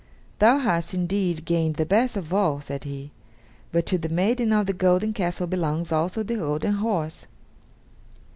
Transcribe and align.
"Thou 0.39 0.57
hast 0.57 0.95
indeed 0.95 1.45
gained 1.45 1.75
the 1.75 1.85
best 1.85 2.17
of 2.17 2.33
all," 2.33 2.59
said 2.59 2.85
he; 2.85 3.11
"but 3.71 3.85
to 3.85 3.99
the 3.99 4.09
maiden 4.09 4.51
of 4.51 4.65
the 4.65 4.73
golden 4.73 5.13
castle 5.13 5.45
belongs 5.45 5.91
also 5.91 6.23
the 6.23 6.37
golden 6.37 6.73
horse." 6.73 7.27